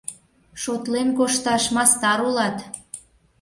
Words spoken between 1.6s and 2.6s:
мастар улат!..